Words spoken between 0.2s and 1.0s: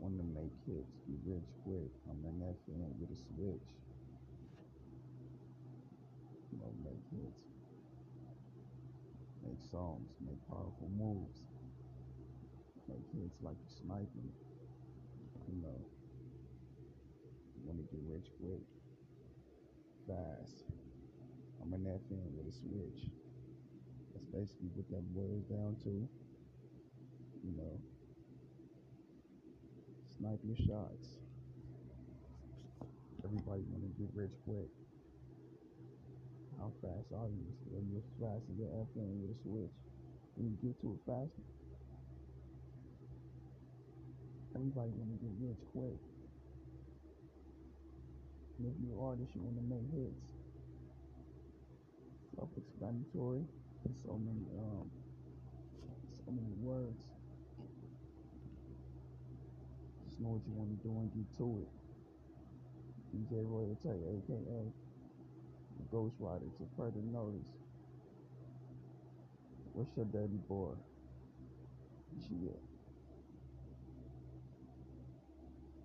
make hits,